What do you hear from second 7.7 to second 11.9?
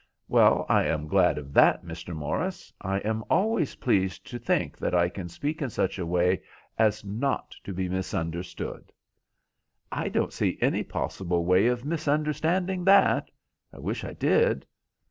be misunderstood." "I don't see any possible way of